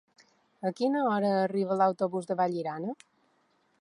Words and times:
A 0.69 0.71
quina 0.79 1.03
hora 1.11 1.33
arriba 1.41 1.77
l'autobús 1.81 2.31
de 2.31 2.39
Vallirana? 2.41 2.97